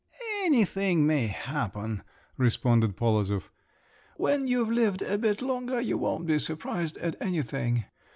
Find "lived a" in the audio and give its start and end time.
4.71-5.19